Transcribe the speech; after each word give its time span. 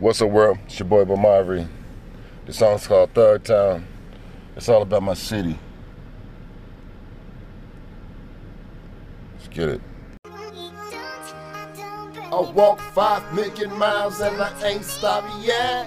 What's 0.00 0.20
up, 0.20 0.30
world? 0.30 0.58
It's 0.64 0.76
your 0.80 0.88
boy 0.88 1.04
Bamari. 1.04 1.68
The 2.46 2.52
song's 2.52 2.84
called 2.84 3.14
Third 3.14 3.44
Town. 3.44 3.86
It's 4.56 4.68
all 4.68 4.82
about 4.82 5.04
my 5.04 5.14
city. 5.14 5.56
Let's 9.34 9.46
get 9.48 9.68
it. 9.68 9.80
I 12.24 12.50
walk 12.52 12.80
five 12.92 13.32
million 13.34 13.72
miles 13.78 14.20
and 14.20 14.42
I 14.42 14.50
ain't 14.64 14.84
stopped 14.84 15.30
yet. 15.44 15.86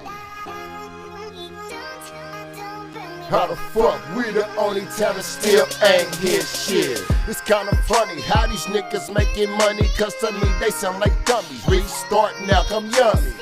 How 3.28 3.48
the 3.48 3.58
fuck 3.58 4.02
we 4.16 4.32
the 4.32 4.48
only 4.56 4.86
town 4.96 5.18
that 5.18 5.24
still 5.24 5.68
ain't 5.84 6.16
hit 6.16 6.46
shit? 6.46 7.04
It's 7.28 7.42
kinda 7.42 7.76
funny 7.86 8.22
how 8.22 8.48
these 8.48 8.64
niggas 8.68 9.14
making 9.14 9.52
money, 9.58 9.86
cause 9.98 10.16
to 10.22 10.32
me 10.32 10.50
they 10.62 10.70
sound 10.70 11.02
like 11.02 11.26
dummies. 11.26 11.68
Restart 11.68 12.40
now, 12.48 12.64
come 12.64 12.90
yummy. 12.92 13.34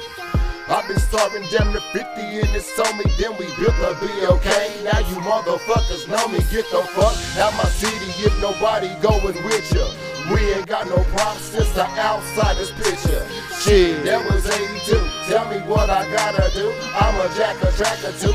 I've 0.67 0.87
been 0.87 0.97
starving 0.97 1.45
damn 1.51 1.69
near 1.69 1.81
50 1.93 2.21
and 2.41 2.49
it's 2.57 2.73
me, 2.97 3.05
then 3.21 3.37
we 3.37 3.45
built 3.61 3.77
a 3.85 3.93
be 4.01 4.25
okay. 4.25 4.73
Now 4.83 4.97
you 4.97 5.15
motherfuckers 5.21 6.07
know 6.09 6.27
me, 6.27 6.39
get 6.49 6.65
the 6.71 6.81
fuck 6.97 7.13
out 7.37 7.53
my 7.53 7.69
city 7.69 8.09
if 8.25 8.33
nobody 8.41 8.89
going 9.01 9.37
with 9.45 9.73
ya. 9.73 9.85
We 10.33 10.41
ain't 10.53 10.65
got 10.65 10.87
no 10.89 10.97
problems 11.13 11.45
since 11.53 11.69
the 11.73 11.85
outsider's 11.85 12.71
picture. 12.71 13.27
Shit, 13.61 14.05
that 14.05 14.25
was 14.25 14.45
82. 14.49 14.97
Tell 15.29 15.45
me 15.53 15.61
what 15.69 15.91
I 15.91 16.01
gotta 16.09 16.49
do. 16.57 16.73
I'm 16.97 17.13
a 17.21 17.29
jack 17.37 17.61
a 17.61 17.71
tracker 17.77 18.11
too. 18.17 18.33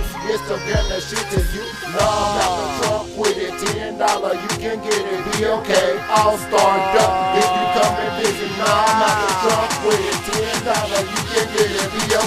Gun 0.71 0.89
that 0.89 1.03
shit 1.03 1.27
to 1.35 1.41
you. 1.51 1.67
No, 1.91 1.99
I'm 1.99 2.39
out 2.39 2.55
the 2.59 2.67
trunk 2.79 3.19
with 3.19 3.39
it. 3.39 3.55
Ten 3.75 3.99
dollar, 3.99 4.35
you 4.35 4.51
can 4.63 4.79
get 4.87 5.03
it. 5.03 5.21
Be 5.35 5.47
okay. 5.47 5.99
All 6.15 6.39
star 6.39 6.79
up 6.95 7.35
if 7.35 7.51
you 7.51 7.65
come 7.75 7.97
and 7.99 8.15
visit. 8.23 8.51
No, 8.55 8.71
I'm 8.71 9.03
out 9.03 9.19
the 9.19 9.31
trunk 9.43 9.73
with 9.83 9.99
it. 9.99 10.19
Ten 10.31 10.59
dollar, 10.63 11.03
you 11.03 11.21
can 11.27 11.47
get 11.59 11.71
it. 11.75 11.80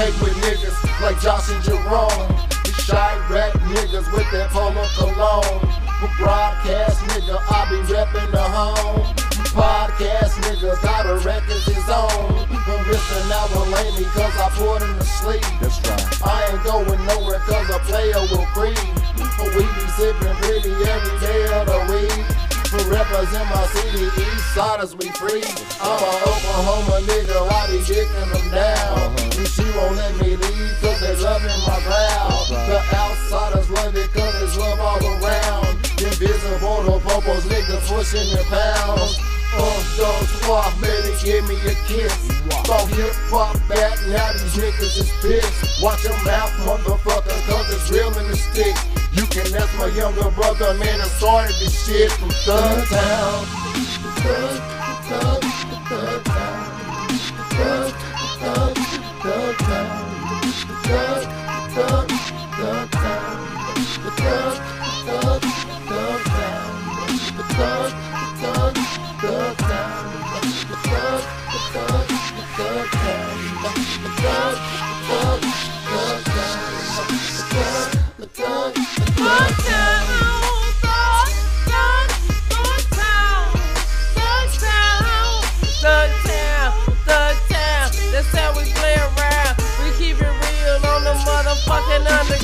hang 0.00 0.16
with 0.24 0.32
niggas 0.40 0.76
like 1.04 1.20
Josh 1.20 1.52
and 1.52 1.60
Jerome. 1.60 2.24
These 2.64 2.80
shy 2.88 3.12
rap 3.28 3.52
niggas 3.68 4.08
with 4.16 4.28
that 4.32 4.48
polo 4.48 4.84
cologne. 4.96 5.60
From 6.00 6.12
broadcast 6.16 7.04
nigga, 7.12 7.36
I 7.36 7.68
be 7.68 7.78
reppin' 7.92 8.32
the 8.32 8.40
home. 8.40 9.04
Podcast 9.52 10.40
nigga, 10.48 10.80
got 10.80 11.04
a 11.04 11.20
record 11.20 11.60
his 11.68 11.84
own. 11.92 12.48
But 12.48 12.80
missing 12.88 13.28
out 13.28 13.52
on 13.52 13.68
Laney 13.76 14.08
cause 14.16 14.36
I 14.40 14.48
put 14.56 14.80
him 14.80 14.96
to 14.96 15.04
sleep. 15.04 15.44
That's 15.60 15.76
right. 15.84 16.08
I 16.24 16.48
ain't 16.48 16.64
going 16.64 17.00
nowhere 17.04 17.40
cause 17.44 17.68
a 17.68 17.78
player 17.84 18.24
will 18.32 18.48
creep. 18.56 18.80
But 19.36 19.52
we 19.52 19.68
be 19.68 19.84
sippin' 20.00 20.36
pretty 20.40 20.72
every 20.80 21.16
day 21.20 21.44
of 21.60 21.68
the 21.68 21.80
week. 21.92 22.24
For 22.72 22.80
rappers 22.88 23.34
in 23.34 23.46
my 23.52 23.66
city, 23.74 24.08
east 24.16 24.54
siders 24.54 24.96
we 24.96 25.10
free. 25.20 25.44
I'm 25.82 26.00
a 26.00 26.12
Oklahoma 26.24 27.04
nigga, 27.04 27.36
I 27.52 27.66
be 27.68 27.78
dicking 27.84 28.32
them 28.32 28.46
down. 28.54 28.79
Niggas 37.60 37.88
pushing 37.88 38.34
their 38.34 38.44
pounds. 38.44 39.18
On 39.50 39.82
those 39.98 40.48
walk, 40.48 40.72
baby, 40.80 41.10
give 41.24 41.42
me 41.48 41.56
a 41.66 41.74
kiss. 41.90 42.14
Throw 42.64 42.86
hip 42.94 43.12
hop 43.34 43.58
back, 43.68 43.98
now 44.06 44.32
these 44.32 44.54
niggas 44.54 44.96
is 45.02 45.10
pissed. 45.20 45.82
Watch 45.82 46.04
your 46.04 46.14
mouth, 46.24 46.52
motherfucker, 46.62 47.34
cause 47.50 47.66
it's 47.74 47.90
real 47.90 48.16
in 48.18 48.30
the 48.30 48.36
stick. 48.36 48.76
You 49.12 49.26
can 49.26 49.52
ask 49.56 49.76
my 49.76 49.86
younger 49.86 50.30
brother, 50.30 50.74
man, 50.74 51.00
I 51.00 51.08
started 51.18 51.56
this 51.58 51.74
shit 51.84 52.12
from 52.12 52.30
Thug 52.30 52.86
Town. 52.86 53.44
Thug, 54.22 54.69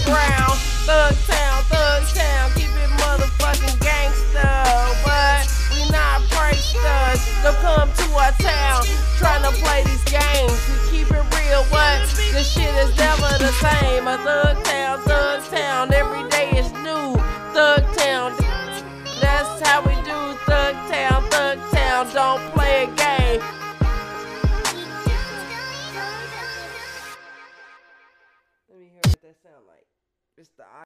Underground, 0.06 0.58
thug 0.86 1.14
town, 1.26 1.62
thug 1.64 2.02
town, 2.14 2.50
keep 2.54 2.70
it 2.70 2.90
motherfucking 3.00 3.76
gangsta. 3.82 4.62
But 5.02 5.50
we 5.72 5.90
not 5.90 6.22
pranksters. 6.30 7.42
Don't 7.42 7.56
come 7.56 7.90
to 7.92 8.14
our 8.14 8.30
town 8.38 8.84
trying 9.18 9.42
to 9.42 9.50
play 9.60 9.82
these 9.82 10.04
games. 10.04 10.52
We 10.68 10.98
keep 10.98 11.10
it 11.10 11.24
real, 11.34 11.64
what? 11.70 12.06
This 12.30 12.52
shit 12.52 12.72
is 12.76 12.96
never 12.96 13.36
the 13.38 13.50
same. 13.58 14.06
A 14.06 14.16
thug 14.18 14.64
town, 14.64 15.00
thug 15.00 15.42
town, 15.50 15.92
every 15.92 16.28
day 16.30 16.50
is 16.50 16.70
new. 16.84 17.16
Thug 17.52 17.82
town, 17.96 18.32
that's 19.20 19.66
how 19.66 19.82
we 19.82 19.94
do. 20.04 20.38
Thug 20.46 20.74
town, 20.88 21.28
thug 21.30 21.58
town, 21.72 22.06
don't 22.14 22.54
play 22.54 22.84
a 22.84 22.86
game. 22.94 23.15
está 30.38 30.85